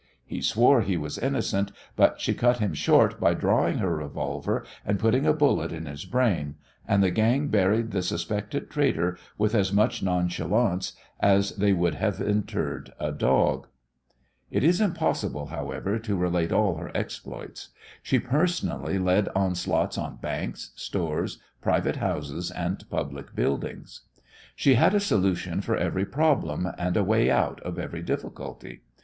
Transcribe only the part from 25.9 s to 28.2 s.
problem and a way out of every